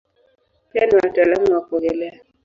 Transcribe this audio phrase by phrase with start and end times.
[0.73, 2.19] Pia ni mtaalamu wa kuogelea.